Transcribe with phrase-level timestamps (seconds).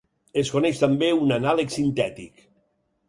[0.43, 2.47] Es coneix també un anàleg sintètic.